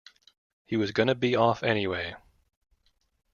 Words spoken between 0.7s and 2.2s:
was gonna be off anyway!